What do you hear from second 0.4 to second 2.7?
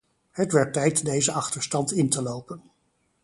werd tijd deze achterstand in te lopen.